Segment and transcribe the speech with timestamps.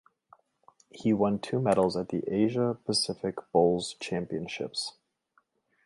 [0.89, 4.93] He won two medals at the Asia Pacific Bowls Championships.